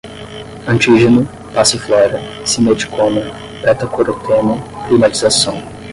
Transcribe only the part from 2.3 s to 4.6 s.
simeticona, betacoroteno,